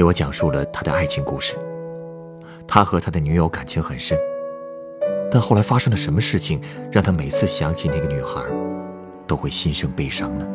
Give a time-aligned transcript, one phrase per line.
[0.00, 1.54] 给我讲述了他的爱情故事。
[2.66, 4.18] 他和他的女友感情很深，
[5.30, 6.58] 但后来发生了什么事情，
[6.90, 8.40] 让他每次想起那个女孩，
[9.26, 10.46] 都会心生悲伤呢？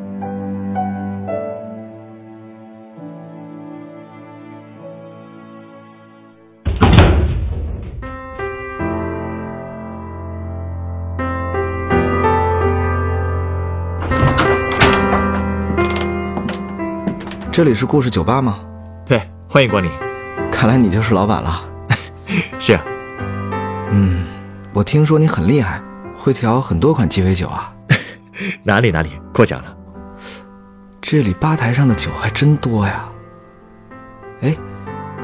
[17.52, 18.72] 这里是故事酒吧吗？
[19.56, 19.90] 对，欢迎光临。
[20.52, 21.64] 看来你就是老板了。
[22.60, 22.84] 是啊，
[23.90, 24.26] 嗯，
[24.74, 25.82] 我听说你很厉害，
[26.14, 27.74] 会调很多款鸡尾酒啊。
[28.64, 29.78] 哪里哪里，过奖了。
[31.00, 33.06] 这里吧台上的酒还真多呀。
[34.42, 34.54] 哎，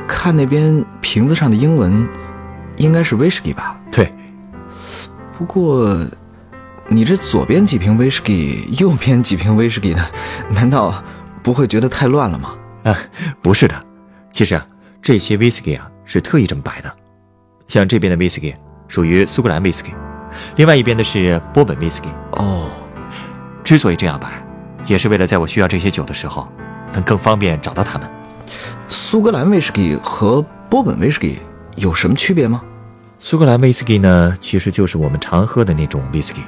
[0.07, 2.07] 看那边瓶子上的英文，
[2.77, 3.75] 应该是威士忌吧？
[3.91, 4.09] 对，
[5.37, 5.93] 不过，
[6.87, 10.05] 你这左边几瓶威士忌，右边几瓶威士忌呢？
[10.51, 11.03] 难道
[11.43, 12.53] 不会觉得太乱了吗？
[12.85, 12.97] 啊，
[13.41, 13.75] 不是的，
[14.41, 14.65] 其实啊，
[15.03, 16.91] 这些威士忌啊是特意这么摆的。
[17.67, 18.55] 像这边的威士忌
[18.87, 19.93] 属于苏格兰威士忌，
[20.55, 22.09] 另外一边的是波本威士忌。
[22.31, 22.67] 哦，
[23.63, 24.43] 之所以这样摆，
[24.87, 26.47] 也是为了在我需要这些酒的时候，
[26.91, 28.09] 能更方便找到它们。
[28.87, 31.39] 苏格兰威士忌和波本威士忌
[31.75, 32.63] 有什么区别吗？
[33.19, 36.41] 苏格兰威士忌呢，其实就是我们常喝的那种威士忌，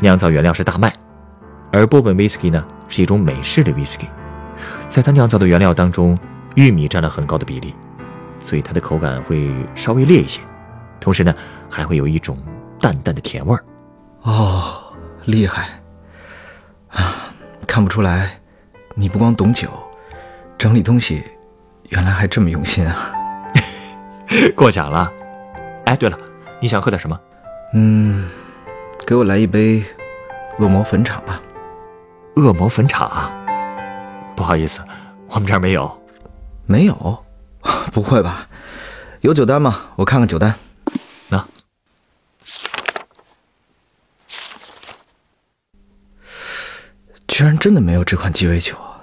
[0.00, 0.90] 酿造原料是大麦；
[1.70, 4.08] 而波本威士忌呢，是一种美式的威士忌，
[4.88, 6.18] 在它酿造的原料当中，
[6.58, 7.72] 玉米占了很高的比例，
[8.40, 10.40] 所以它的口感会稍微烈一些，
[10.98, 11.32] 同时呢，
[11.70, 12.36] 还会有一种
[12.80, 13.64] 淡淡的甜味儿。
[14.22, 14.92] 哦，
[15.24, 15.68] 厉害
[16.90, 17.30] 啊！
[17.64, 18.40] 看不出来，
[18.96, 19.68] 你不光懂酒，
[20.58, 21.22] 整理东西
[21.90, 23.12] 原来还这么用心啊。
[24.56, 25.12] 过奖了。
[25.84, 26.18] 哎，对了，
[26.58, 27.16] 你想喝点什么？
[27.74, 28.28] 嗯，
[29.06, 29.84] 给我来一杯
[30.58, 31.40] 恶魔坟场吧。
[32.34, 33.32] 恶魔坟场啊？
[34.34, 34.80] 不好意思，
[35.28, 35.97] 我们这儿没有。
[36.68, 37.24] 没有？
[37.90, 38.46] 不会吧？
[39.22, 39.86] 有酒单吗？
[39.96, 40.54] 我看看酒单。
[41.28, 41.48] 那、
[47.26, 49.00] 居然真的没有这款鸡尾酒啊！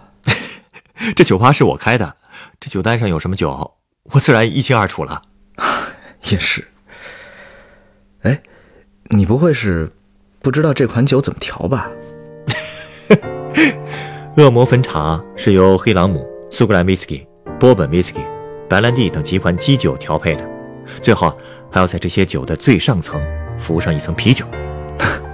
[1.16, 2.16] 这酒吧是我开的，
[2.59, 5.24] 这酒单上有什么酒，我自然一清二楚了。
[6.30, 6.66] 也是。
[8.22, 8.42] 哎，
[9.06, 9.92] 你不会是
[10.42, 11.90] 不知道这款酒怎么调吧？
[14.38, 17.26] 恶魔坟场是由黑朗姆、苏格兰威士忌、
[17.59, 18.19] 波本威士忌、
[18.69, 20.47] 白兰地等几款基酒调配的，
[21.01, 21.35] 最后
[21.71, 23.21] 还要在这些酒的最上层
[23.57, 24.45] 浮上一层啤酒。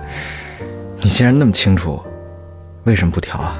[1.01, 2.01] 你既然那么清楚，
[2.83, 3.59] 为什么不调啊？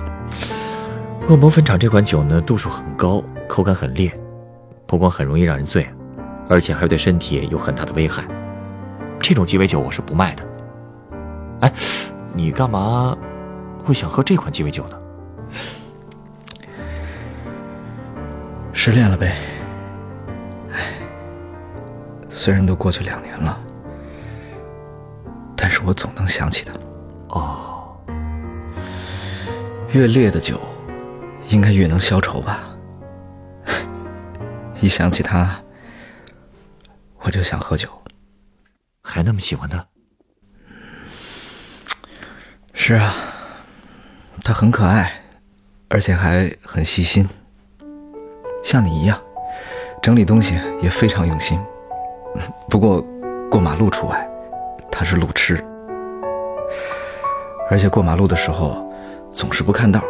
[1.27, 4.11] 恶魔坟场这款酒呢，度数很高，口感很烈，
[4.85, 5.88] 不光很容易让人醉，
[6.47, 8.23] 而且还对身体有很大的危害。
[9.19, 10.43] 这种鸡尾酒我是不卖的。
[11.61, 11.73] 哎，
[12.33, 13.17] 你干嘛
[13.83, 15.00] 会想喝这款鸡尾酒呢？
[18.74, 19.36] 失恋了呗。
[20.72, 20.94] 唉，
[22.30, 23.59] 虽然都过去两年了，
[25.56, 26.74] 但是我总能想起他。
[27.28, 27.96] 哦，
[29.92, 30.59] 越烈的酒，
[31.48, 32.76] 应该越能消愁吧？
[34.82, 35.62] 一想起他，
[37.20, 37.88] 我就想喝酒。
[39.03, 39.86] 还那么喜欢他？
[42.74, 43.14] 是啊，
[44.44, 45.22] 他很可爱，
[45.88, 47.30] 而且还很细心，
[48.63, 49.19] 像你一样，
[50.01, 51.59] 整理东西也非常用心。
[52.69, 53.05] 不过，
[53.49, 54.29] 过马路除外，
[54.89, 55.63] 他是路痴，
[57.69, 58.89] 而且过马路的时候
[59.31, 60.01] 总是不看道。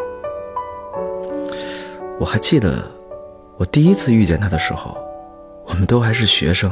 [2.20, 2.84] 我还记得，
[3.58, 4.96] 我第一次遇见他的时候，
[5.66, 6.72] 我们都还是学生。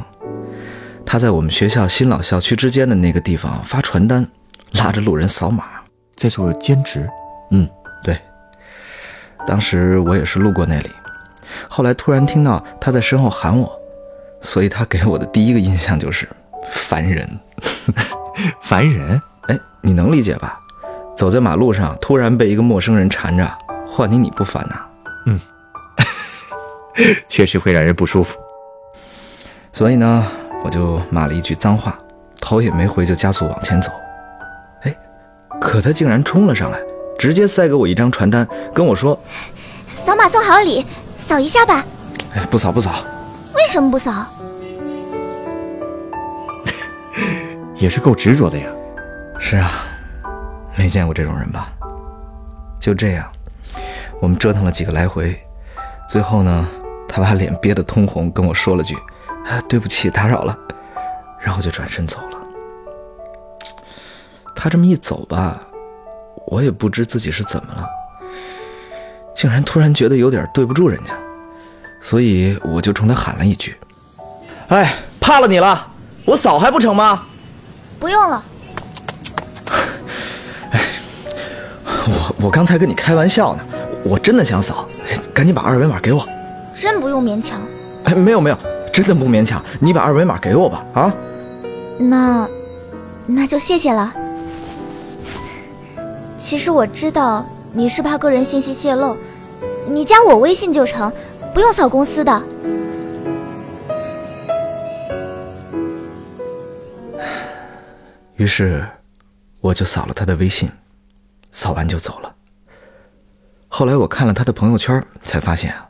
[1.06, 4.28] 他在我们学校新老校区之间的那个地方发传单，
[4.74, 5.64] 拉着路人扫码，
[6.16, 7.10] 在做兼职。
[7.50, 7.68] 嗯，
[8.04, 8.16] 对。
[9.48, 10.90] 当时我也是路过那里，
[11.68, 13.80] 后来突然听到他在身后喊我，
[14.42, 16.28] 所以他给我的第一个印象就是
[16.72, 17.28] 烦人。
[18.62, 19.22] 烦人？
[19.48, 20.60] 哎，你能理解吧？
[21.18, 23.52] 走在马路上，突然被一个陌生人缠着，
[23.86, 24.76] 换你你不烦呐？
[25.26, 25.40] 嗯，
[27.28, 28.38] 确实会让人不舒服。
[29.74, 30.26] 所以呢，
[30.64, 31.98] 我就骂了一句脏话，
[32.40, 33.92] 头也没回就加速往前走。
[34.84, 34.96] 哎，
[35.60, 36.80] 可他竟然冲了上来，
[37.18, 39.20] 直接塞给我一张传单，跟我说
[40.06, 40.86] 扫码送好礼，
[41.30, 41.86] 扫一下吧。
[42.34, 43.06] 哎，不扫不扫。
[43.54, 44.26] 为什么不扫？
[47.78, 48.68] 也是够执着的呀。
[49.40, 49.84] 是啊，
[50.76, 51.70] 没见过这种人吧？
[52.80, 53.32] 就这样，
[54.20, 55.40] 我们折腾了几个来回，
[56.10, 56.68] 最后呢，
[57.08, 58.98] 他把脸憋得通红，跟我说了句
[59.46, 60.58] ：“啊，对不起，打扰了。”
[61.40, 62.40] 然后就转身走了。
[64.56, 65.62] 他这么一走吧，
[66.48, 67.88] 我也不知自己是怎么了，
[69.40, 71.14] 竟然突然觉得有点对不住人家，
[72.02, 73.74] 所以我就冲他喊了一句
[74.68, 75.88] ：“哎，怕了你了，
[76.26, 77.24] 我扫还不成吗？”
[77.98, 78.44] 不用了。
[81.86, 83.64] 我我刚才跟你开玩笑呢，
[84.04, 84.86] 我真的想扫，
[85.34, 86.28] 赶紧把二维码给我。
[86.76, 87.62] 真不用勉强。
[88.04, 88.58] 哎，没有没有，
[88.92, 91.14] 真的不勉强，你把二维码给我吧，啊？
[91.98, 92.46] 那，
[93.26, 94.14] 那就谢谢了。
[96.38, 99.16] 其实我知道你是怕个人信息泄露，
[99.90, 101.12] 你加我微信就成，
[101.54, 102.44] 不用扫公司的。
[108.36, 108.88] 于是，
[109.60, 110.70] 我就扫了他的微信，
[111.52, 112.36] 扫完就走了。
[113.68, 115.90] 后来我看了他的朋友圈，才发现啊，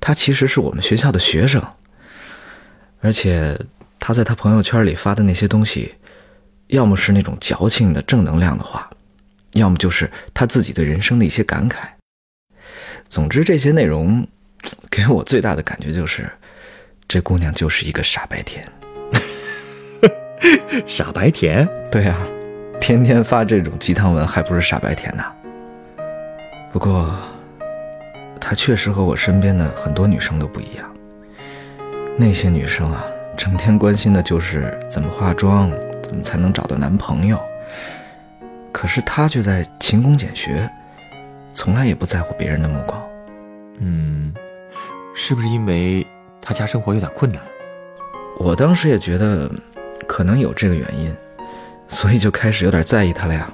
[0.00, 1.62] 他其实是我们学校的学生，
[3.00, 3.58] 而且
[3.98, 5.94] 他在他朋友圈里发的那些东西，
[6.68, 8.88] 要么是那种矫情的正能量的话。
[9.52, 11.95] 要么就是他自己对人生的一些感慨。
[13.08, 14.26] 总之，这些内容
[14.90, 16.30] 给我最大的感觉就是，
[17.06, 18.66] 这姑娘就是一个傻白甜。
[20.86, 21.66] 傻白甜？
[21.90, 22.16] 对呀，
[22.80, 25.32] 天天发这种鸡汤文，还不是傻白甜呐？
[26.72, 27.16] 不过，
[28.40, 30.92] 她确实和我身边的很多女生都不一样。
[32.18, 33.04] 那些女生啊，
[33.36, 35.70] 整天关心的就是怎么化妆，
[36.02, 37.40] 怎么才能找到男朋友。
[38.72, 40.68] 可是她却在勤工俭学，
[41.56, 43.02] 从来也不在乎别人的目光。
[43.78, 44.30] 嗯，
[45.14, 46.06] 是不是因为
[46.42, 47.42] 他家生活有点困难？
[48.38, 49.50] 我当时也觉得
[50.06, 51.16] 可能有这个原因，
[51.88, 53.50] 所以就开始有点在意他了呀。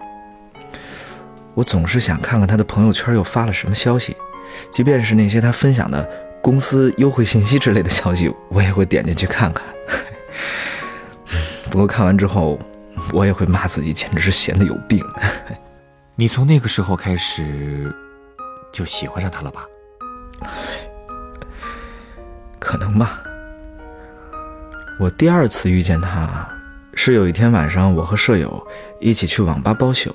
[1.54, 4.16] 我总是想看看他的朋友圈又发了什么消息，
[4.72, 6.04] 即便是那些他分享的
[6.42, 9.64] 公司优惠信息之类的消息，我也会点进去看看。
[11.70, 12.58] 不过看完之后。
[13.12, 15.02] 我也会骂自己，简直是闲的有病。
[16.14, 17.92] 你从那个时候开始
[18.70, 19.66] 就喜欢上他了吧？
[22.58, 23.22] 可能吧。
[25.00, 26.46] 我第二次遇见他，
[26.94, 28.64] 是有一天晚上，我和舍友
[29.00, 30.14] 一起去网吧包宿。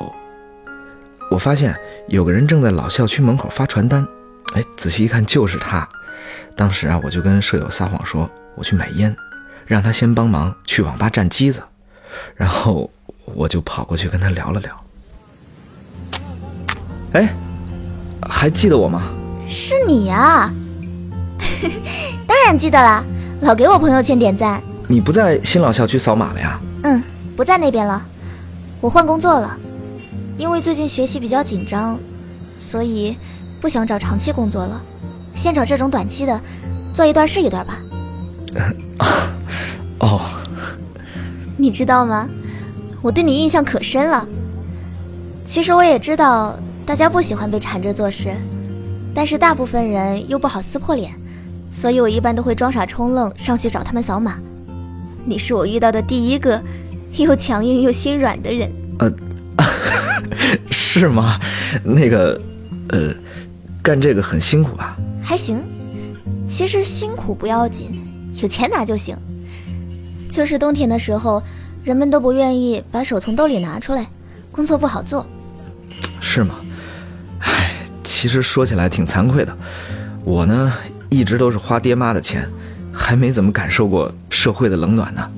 [1.32, 1.76] 我发现
[2.08, 4.08] 有个人正在老校区门口发传单，
[4.54, 5.88] 哎，仔细一看就是他。
[6.56, 9.14] 当时啊，我就跟舍友撒谎说我去买烟，
[9.66, 11.64] 让他先帮忙去网吧占机子。
[12.36, 12.90] 然后
[13.26, 14.87] 我就跑过去跟他聊了聊。
[17.18, 17.34] 哎，
[18.30, 19.02] 还记得我吗？
[19.50, 20.52] 是你呀，
[22.28, 23.04] 当然记得啦，
[23.42, 24.62] 老给我朋友圈点赞。
[24.88, 26.60] 你不在新老校区扫码了呀？
[26.84, 27.02] 嗯，
[27.36, 28.02] 不在那边了，
[28.80, 29.58] 我换工作了，
[30.38, 31.98] 因为最近学习比较紧张，
[32.60, 33.18] 所以
[33.60, 34.80] 不想找长期工作了，
[35.36, 36.40] 先找这种短期的，
[36.94, 37.80] 做一段是一段吧。
[40.00, 40.22] 哦。
[41.60, 42.30] 你知道吗？
[43.02, 44.24] 我对你印象可深了。
[45.46, 46.56] 其实我也知道
[46.88, 48.34] 大家不喜欢被缠着做事，
[49.14, 51.14] 但是大部分人又不好撕破脸，
[51.70, 54.38] 所以我一般都会装傻充愣上去找他们扫码。
[55.26, 56.64] 你是我遇到的第一个
[57.18, 58.72] 又强硬又心软的人。
[59.00, 59.12] 呃，
[60.72, 61.38] 是吗？
[61.84, 62.40] 那个，
[62.88, 63.14] 呃，
[63.84, 64.98] 干这个很辛苦吧？
[65.22, 65.60] 还行，
[66.48, 68.00] 其实辛苦不要紧，
[68.42, 69.14] 有钱拿就行。
[70.32, 71.44] 就是冬天的时候，
[71.84, 74.08] 人们都不愿意把手从兜里拿出来，
[74.54, 75.26] 工作不好做。
[76.22, 76.56] 是吗？
[78.18, 79.56] 唉，其实说起来挺惭愧的，
[80.24, 80.74] 我呢
[81.08, 82.50] 一直都是花爹妈的钱，
[82.92, 85.32] 还没怎么感受过社会的冷暖呢。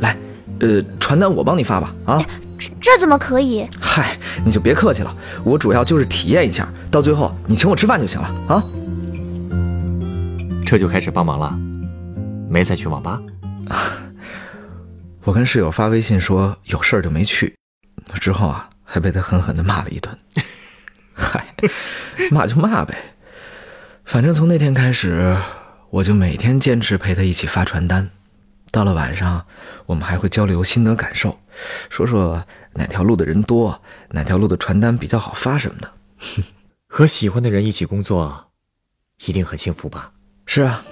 [0.00, 0.14] 来，
[0.60, 1.94] 呃，传单我帮你发吧。
[2.04, 2.22] 啊，
[2.58, 3.66] 这这怎么可以？
[3.80, 8.62] 嗨，你就别客气了，我主要就是体验一下，到最后你请我吃饭就行了啊。
[10.66, 11.58] 这就开始帮忙了，
[12.50, 13.18] 没再去网吧。
[15.24, 17.56] 我跟室友发微信说有事儿就没去，
[18.20, 20.14] 之后啊还被他狠狠的骂了一顿。
[21.16, 21.54] 嗨，
[22.30, 22.94] 骂就骂呗，
[24.04, 25.34] 反正从那天开始，
[25.90, 28.10] 我就每天坚持陪他一起发传单。
[28.70, 29.46] 到了晚上，
[29.86, 31.38] 我们还会交流心得感受，
[31.88, 32.44] 说说
[32.74, 33.80] 哪条路的人多，
[34.10, 35.90] 哪条路的传单比较好发什么的。
[36.86, 38.48] 和喜欢的人一起工作，
[39.24, 40.10] 一定很幸福吧？
[40.44, 40.84] 是啊，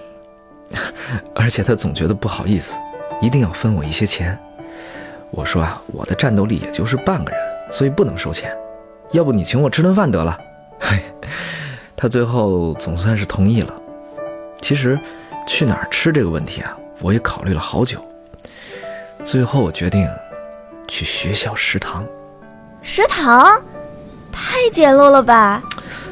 [1.37, 2.79] 而且他总觉得不好意思。
[3.21, 4.39] 一定要分我一些钱，
[5.31, 7.41] 我说啊，我的战斗力也就是半个人，
[7.71, 8.55] 所以不能收钱。
[9.15, 10.37] 要不你请我吃顿饭得了。
[10.81, 10.99] 嘿，
[11.95, 13.73] 他最后总算是同意了。
[14.61, 14.99] 其实，
[15.47, 18.05] 去哪儿吃这个问题啊，我也考虑了好久。
[19.23, 20.09] 最后我决定
[20.89, 22.05] 去学校食堂。
[22.83, 23.63] 食堂
[24.33, 25.63] 太简陋了吧？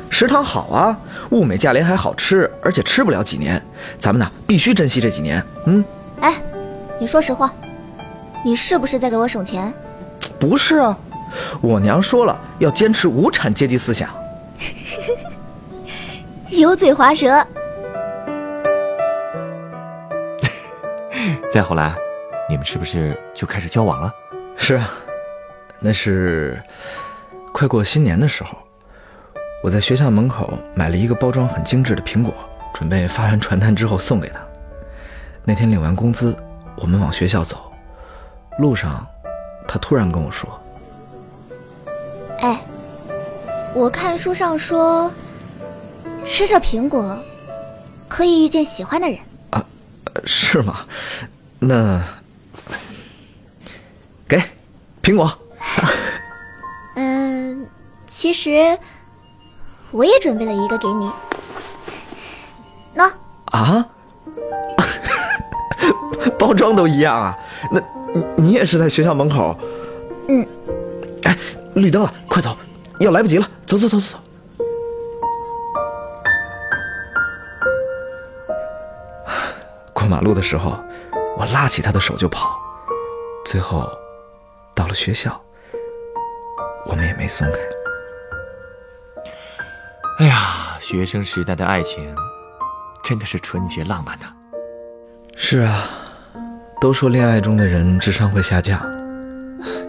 [0.08, 0.96] 食堂好啊，
[1.30, 3.60] 物美价廉还好吃，而且吃不了几年。
[3.98, 5.44] 咱们呢，必须珍惜这几年。
[5.66, 5.84] 嗯，
[6.20, 6.40] 哎，
[7.00, 7.52] 你说实话，
[8.44, 9.74] 你是不是在给我省钱？
[10.38, 10.96] 不是啊，
[11.60, 14.10] 我娘说了，要坚持无产阶级思想。
[16.50, 17.28] 油嘴滑舌。
[21.50, 21.94] 再后来，
[22.48, 24.12] 你们是不是就开始交往了？
[24.56, 24.88] 是啊，
[25.80, 26.60] 那是
[27.52, 28.56] 快过新年的时候，
[29.62, 32.32] 我在学校门口买了一个包装很精致的苹果，
[32.72, 34.40] 准备发完传单之后送给他。
[35.44, 36.36] 那天领完工资，
[36.76, 37.72] 我们往学校走，
[38.58, 39.04] 路上，
[39.66, 40.48] 他突然跟我说
[43.74, 45.10] ：“我看书上说，
[46.24, 47.18] 吃着苹果
[48.08, 49.18] 可以遇见喜欢的人。”
[49.50, 49.64] 啊，
[50.24, 50.86] 是吗？
[51.58, 52.02] 那
[54.28, 54.42] 给
[55.02, 55.38] 苹果。
[56.96, 57.66] 嗯，
[58.10, 58.78] 其实
[59.90, 61.10] 我也准备了一个给你。
[62.94, 63.10] 喏。
[63.46, 63.86] 啊？
[66.38, 67.38] 包装都一样啊？
[67.70, 67.80] 那
[68.14, 69.58] 你你也是在学校门口？
[70.28, 70.46] 嗯。
[71.24, 71.36] 哎，
[71.74, 72.56] 绿灯了，快走，
[73.02, 74.18] 要来不及了，走走走走走。
[79.92, 80.82] 过马路的时候，
[81.36, 82.58] 我拉起他的手就跑，
[83.44, 83.88] 最后
[84.74, 85.40] 到了学校，
[86.86, 87.58] 我们也没松开。
[90.18, 92.14] 哎呀，学生时代的爱情
[93.02, 94.26] 真的是纯洁浪漫的。
[95.36, 95.88] 是啊，
[96.80, 98.80] 都说恋爱中的人智商会下降，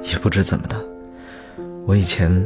[0.02, 0.76] 也不知怎么的，
[1.86, 2.44] 我以前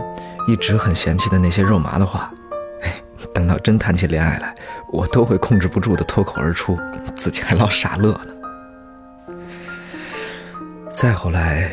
[0.48, 2.34] 一直很嫌弃的那些肉麻的话，
[2.82, 4.56] 哎，等到真谈起恋爱来，
[4.94, 6.80] 我都会控制不住的脱口而出，
[7.16, 8.34] 自己还老傻乐呢。
[10.90, 11.70] 再后来，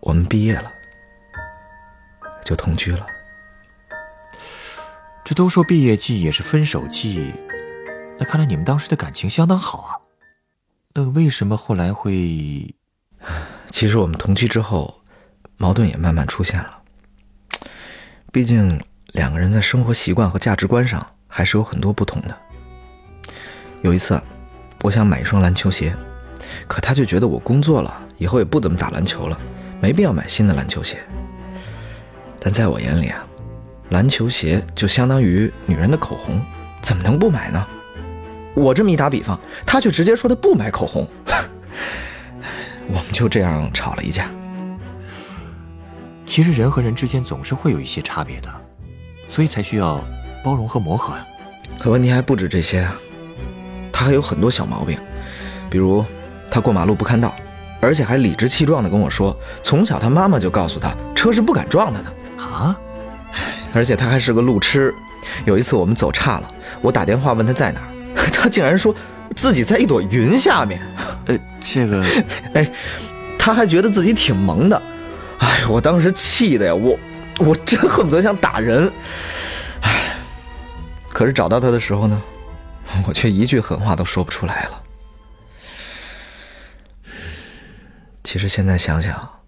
[0.00, 0.72] 我们毕业了，
[2.44, 3.06] 就同居了。
[5.24, 7.32] 这都说毕业季也是分手季，
[8.18, 9.94] 那看来你们当时的感情相当好啊。
[10.94, 12.74] 那为什么后来会？
[13.70, 15.02] 其实我们同居之后，
[15.58, 16.77] 矛盾也慢慢出现了。
[18.32, 18.80] 毕竟
[19.12, 22.36] 两个人在生活习惯和价值观上还是有很多不同的。
[23.82, 24.20] 有一次，
[24.82, 25.94] 我想买一双篮球鞋，
[26.66, 29.38] 可他就觉得我工作了以后也不怎么打篮球了，
[29.80, 30.98] 没必要买新的篮球鞋。
[32.40, 33.24] 但在我眼里啊。
[33.90, 36.44] 篮球鞋就相当于女人的口红，
[36.82, 37.66] 怎么能不买呢？
[38.54, 41.08] 我这么一打比方，他却直接说他不买口红，
[42.88, 44.30] 我们就这样吵了一架。
[46.28, 48.48] 其实人和人之间总是会有一些差别的，
[49.30, 50.04] 所以才需要
[50.44, 51.26] 包容和磨合呀。
[51.78, 52.94] 可问题还不止这些啊，
[53.90, 54.98] 他还有很多小毛病，
[55.70, 56.04] 比如
[56.50, 57.34] 他过马路不看道，
[57.80, 62.78] 而且还理直气壮地跟我说，从小他妈妈就告诉他，车是不敢撞他的啊。
[63.72, 64.94] 而且他还是个路痴，
[65.46, 68.94] 有一次我们走岔了，我打电话问他在哪儿，他竟然说
[69.34, 70.78] 自己在一朵云下面。
[71.24, 72.04] 呃，这个，
[72.52, 72.70] 哎，
[73.38, 74.82] 他还觉得自己挺萌的，
[75.38, 76.98] 哎，我当时气的呀，我
[77.38, 78.92] 我真恨不得想打人。
[79.82, 80.16] 哎，
[81.10, 82.22] 可是找到他的时候呢，
[83.06, 84.82] 我却一句狠话都说不出来了。
[88.24, 89.40] 其实现在想想，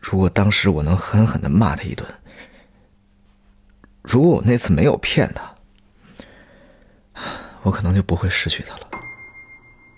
[0.00, 2.06] 如果当时我能狠狠的骂他一顿。
[4.02, 5.42] 如果我那次没有骗他，
[7.62, 8.82] 我可能就不会失去他了。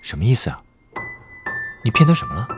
[0.00, 0.62] 什么意思啊？
[1.84, 2.48] 你骗他什么了？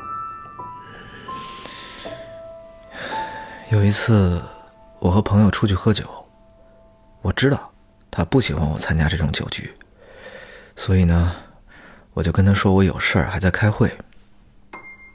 [3.71, 4.43] 有一次，
[4.99, 6.05] 我和朋友出去喝酒，
[7.23, 7.71] 我知道
[8.11, 9.73] 他不喜欢我参加这种酒局，
[10.75, 11.37] 所以呢，
[12.13, 13.97] 我就跟他说我有事儿还在开会。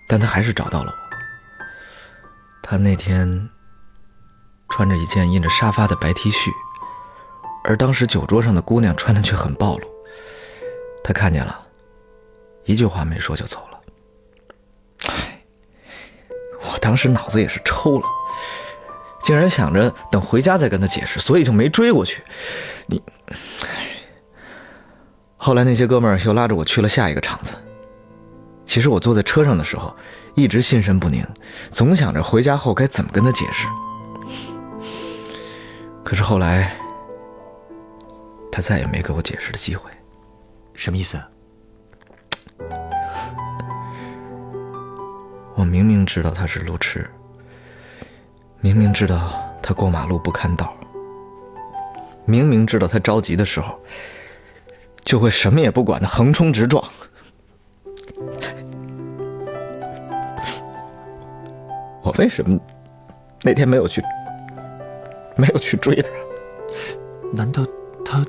[0.08, 1.16] 但他还是找到了我。
[2.64, 3.50] 他那天。
[4.68, 6.50] 穿着一件印着沙发的白 T 恤，
[7.64, 9.88] 而当时酒桌上的姑娘穿的却很暴露。
[11.02, 11.66] 他看见了，
[12.66, 13.80] 一句话没说就走了。
[15.08, 15.42] 唉，
[16.62, 18.08] 我当时脑子也是抽了，
[19.25, 22.22] 竟然想着等回家再跟他解释，所以就没追过去。
[22.86, 23.36] 你，唉。
[25.36, 27.51] 后来那些哥们儿又拉着我去了下一个场子。
[28.65, 29.96] 其实我坐在车上的时候，
[30.36, 31.25] 一直心神不宁，
[31.72, 33.67] 总想着回家后该怎么跟他解释。
[36.03, 36.77] 可是后来，
[38.51, 39.89] 他再也没给我解释的机会。
[40.75, 41.20] 什么意思？
[45.55, 47.10] 我明明知道他是路痴，
[48.62, 50.74] 明明知道他过马路不看道，
[52.26, 53.80] 明明知道他着急的时候，
[55.04, 56.84] 就会什么也不管的横冲直撞。
[62.02, 62.60] 我为什么
[63.44, 64.02] 那天没有去，
[65.36, 66.10] 没有去追他？
[67.32, 67.66] 难道
[68.04, 68.26] 他？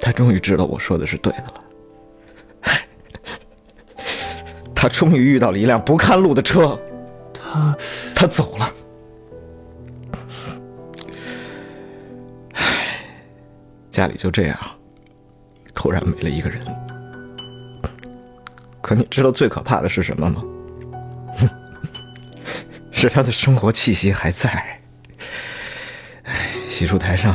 [0.00, 1.63] 他终于知道我说的是对的了。
[4.84, 6.78] 他终于遇到了一辆不看路的车，
[7.32, 7.74] 他
[8.14, 8.70] 他走了。
[13.90, 14.58] 家里就这样，
[15.72, 16.60] 突然没了一个人。
[18.82, 20.44] 可你知道最可怕的是什么吗？
[22.92, 24.82] 是他的生活气息还在。
[26.68, 27.34] 洗漱台上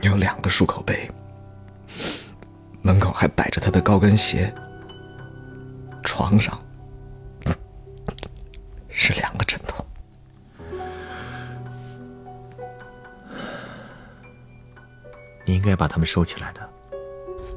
[0.00, 1.06] 有两个漱口杯，
[2.80, 4.50] 门口还摆着他的高跟鞋。
[6.22, 6.56] 床上
[8.88, 9.84] 是两个枕头，
[15.44, 16.60] 你应该把它们收起来的。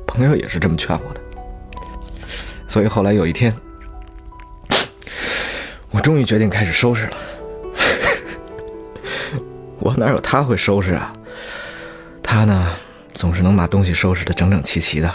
[0.08, 1.22] 朋友也是这么劝我的，
[2.68, 3.56] 所以后来有一天，
[5.92, 7.18] 我终于决定开始收拾了。
[9.78, 11.16] 我哪有他会收拾啊？
[12.24, 12.74] 他呢，
[13.14, 15.14] 总是能把东西收拾的整整齐齐的，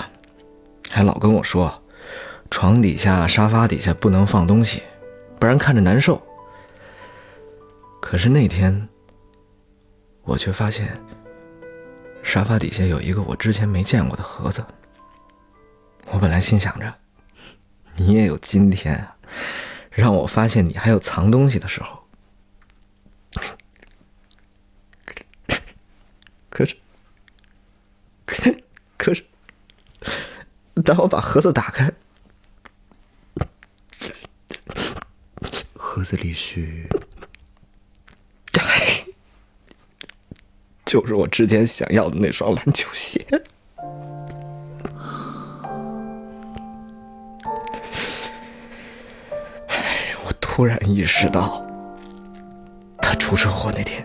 [0.88, 1.76] 还老跟我说。
[2.60, 4.82] 床底下、沙发底下不能放东西，
[5.38, 6.22] 不然看着难受。
[8.02, 8.86] 可是那天，
[10.24, 10.94] 我却发现
[12.22, 14.62] 沙发底下有一个我之前没见过的盒子。
[16.08, 16.94] 我本来心想着，
[17.96, 19.16] 你也有今天啊，
[19.88, 21.98] 让我发现你还有藏东西的时候。
[26.50, 26.76] 可是，
[28.26, 28.52] 可
[28.98, 29.24] 可是，
[30.84, 31.90] 当我把盒子打开。
[35.74, 36.66] 盒子里是，
[40.84, 43.24] 就是我之前想要的那双篮球鞋。
[50.24, 51.64] 我突然意识到，
[53.00, 54.04] 他出车祸那天，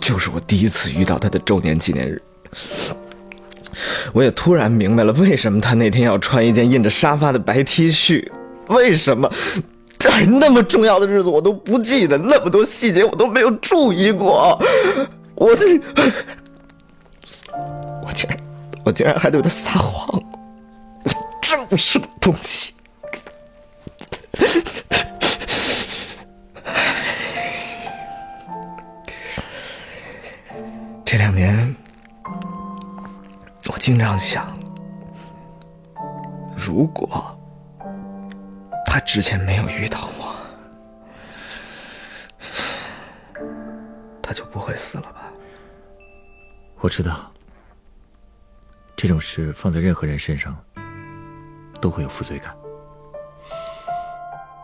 [0.00, 2.22] 就是我第一次遇到他的周年纪念日。
[4.12, 8.30] 我也突然明白了，为什么他那天要穿一件印着沙发的白 T 恤，
[8.68, 9.28] 为什么。
[10.10, 14.58] 在 那么重要的日子，我都不记得那么多细节，我都没有注意过。
[15.36, 15.50] 我，
[18.04, 18.36] 我竟然，
[18.84, 20.20] 我竟然还对他撒谎。
[21.40, 22.74] 这么是个东西。
[31.04, 31.74] 这两年，
[33.68, 34.46] 我经常想，
[36.56, 37.36] 如果。
[38.92, 40.34] 他之前没有遇到我，
[44.20, 45.30] 他就不会死了吧？
[46.80, 47.30] 我知道，
[48.96, 50.56] 这种事放在任何人身上
[51.80, 52.52] 都会有负罪感，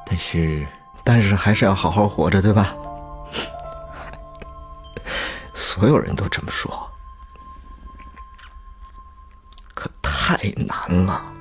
[0.05, 0.67] 但是，
[1.05, 2.75] 但是还是要好好活着，对吧？
[5.55, 6.91] 所有人都这么说，
[9.73, 10.37] 可太
[10.67, 11.33] 难了。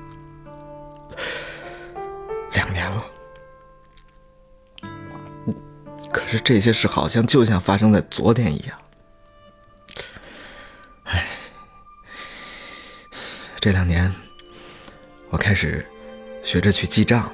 [6.11, 8.77] 可是这些事好像就像发生在昨天一样。
[11.03, 11.25] 唉，
[13.59, 14.11] 这两年，
[15.29, 15.85] 我开始
[16.41, 17.29] 学着去记账，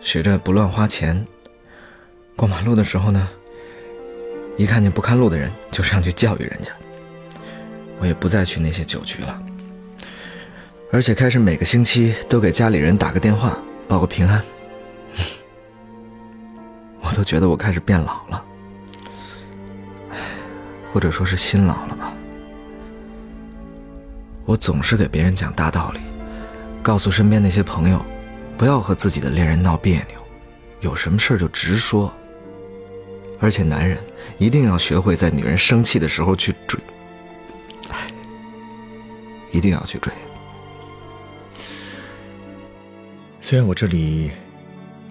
[0.00, 1.26] 学着不乱花钱。
[2.36, 3.28] 过马路的时候呢，
[4.56, 6.72] 一看见不看路的人，就上去教育人家。
[7.98, 9.42] 我也不再去那些酒局了，
[10.90, 14.40] 而且开始每个星期都给家里人打个电话，报个平安。
[17.02, 18.44] 我都觉得我开始变老了，
[20.92, 22.14] 或者说是心老了吧。
[24.44, 25.98] 我总是给别人讲大道理，
[26.84, 28.00] 告诉身边那些朋友，
[28.56, 30.24] 不要和自己的恋人闹别扭，
[30.78, 32.12] 有什么事就直说。
[33.40, 33.98] 而且男人
[34.38, 36.78] 一定要学会在女人生气的时候去追，
[39.50, 40.12] 一定要去追。
[43.50, 44.30] 虽然我这里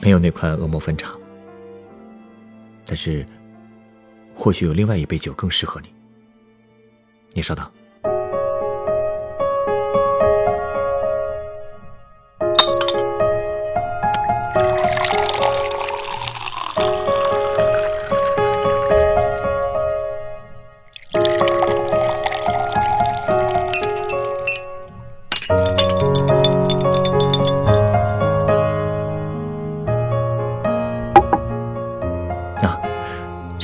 [0.01, 1.13] 没有那款恶魔分茶。
[2.85, 3.27] 但是，
[4.33, 5.93] 或许有另外一杯酒更适合你。
[7.33, 7.69] 你稍等。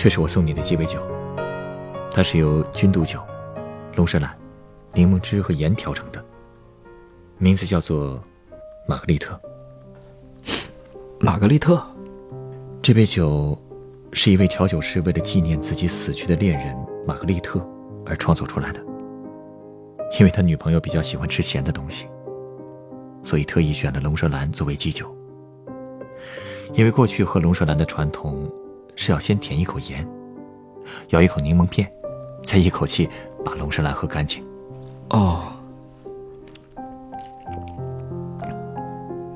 [0.06, 1.00] 这是我送你的鸡尾酒，
[2.12, 3.20] 它是由君度酒、
[3.96, 4.38] 龙舌兰、
[4.94, 6.24] 柠檬汁和盐调成的，
[7.40, 8.22] 名字叫做
[8.88, 9.36] 玛格丽特。
[11.20, 11.84] 玛格丽特，
[12.84, 13.60] 这杯酒
[14.14, 16.76] 是一位调酒师为了纪念自己死去的恋人
[17.08, 17.60] 玛格丽特
[18.06, 18.80] 而创作出来的。
[20.20, 22.06] 因为他女朋友比较喜欢吃咸的东西，
[23.24, 25.12] 所以特意选了龙舌兰作为基酒。
[26.74, 28.48] 因为过去喝龙舌兰的传统
[28.96, 30.08] 是要先舔一口盐，
[31.10, 31.92] 咬一口柠檬片，
[32.44, 33.10] 再一口气
[33.44, 34.44] 把龙舌兰喝干净。
[35.10, 35.58] 哦，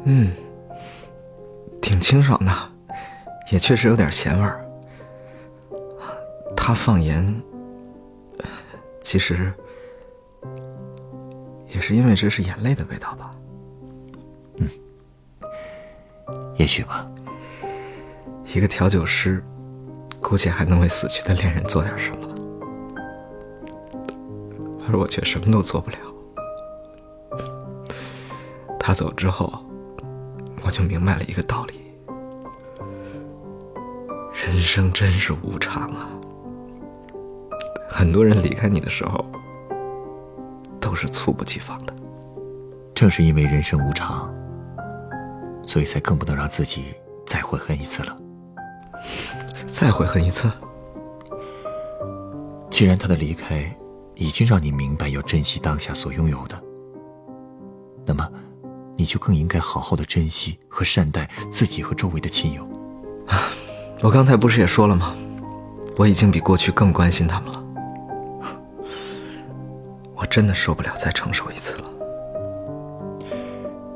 [0.06, 0.32] 嗯，
[1.82, 2.52] 挺清爽的，
[3.52, 4.66] 也确实有点咸味儿。
[6.56, 7.42] 他放盐，
[9.02, 9.52] 其实
[11.68, 13.36] 也是因为这是眼泪的味道吧？
[14.58, 14.68] 嗯
[16.56, 17.10] 也许吧。
[18.52, 19.44] 一个调酒师，
[20.20, 22.28] 估计还能为死去的恋人做点什么，
[24.88, 25.98] 而我却什么都做不了。
[28.80, 29.54] 他走之后，
[30.64, 31.80] 我就明白了一个道理：
[34.34, 36.10] 人生真是无常啊！
[37.88, 39.24] 很多人离开你的时候，
[40.80, 41.94] 都是猝不及防的。
[42.96, 44.34] 正是因为人生无常，
[45.64, 46.96] 所以才更不能让自己
[47.28, 48.18] 再悔恨一次了。
[49.68, 50.52] 再悔恨一次，
[52.70, 53.74] 既然他的离开
[54.16, 56.62] 已经让你明白要珍惜当下所拥有的，
[58.06, 58.30] 那么
[58.96, 62.68] 你就更应该好好的珍惜和善待自己和周围的亲友。
[64.02, 65.16] 我刚才不是也说了吗？
[65.98, 67.64] 我已经比过去更关心他们了。
[70.16, 71.90] 我真的受不了再承受一次了。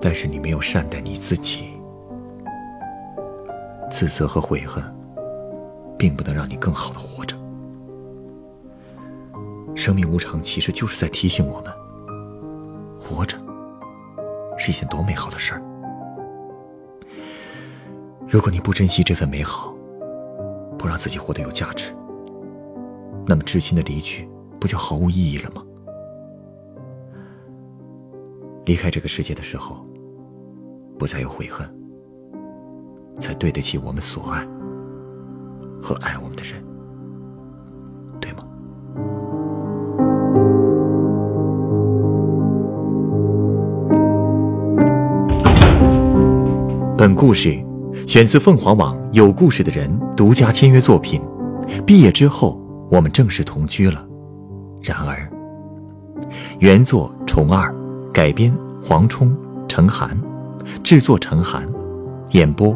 [0.01, 1.72] 但是你没有善待你自己，
[3.93, 4.84] 自责和悔恨，
[5.99, 7.38] 并不能让你更好的活着。
[9.75, 11.71] 生命无常，其实就是在提醒我们，
[12.97, 13.38] 活着
[14.58, 15.62] 是一件多美好的事儿。
[18.27, 19.71] 如果你不珍惜这份美好，
[20.75, 21.95] 不让自己活得有价值，
[23.27, 24.27] 那么至亲的离去，
[24.60, 25.63] 不就毫无意义了吗？
[28.65, 29.86] 离开这个世界的时候。
[30.97, 31.67] 不再有悔恨，
[33.19, 34.45] 才对得起我们所爱
[35.82, 36.63] 和爱我们的人，
[38.19, 38.43] 对吗？
[46.97, 47.62] 本故事
[48.08, 51.21] 选自凤凰网有故事的人独家签约作品。
[51.86, 54.06] 毕业之后，我们正式同居了。
[54.82, 55.30] 然而，
[56.60, 57.73] 原作虫二，
[58.13, 59.36] 改编黄冲、
[59.67, 60.17] 程涵。
[60.84, 61.67] 制作陈寒，
[62.32, 62.76] 演播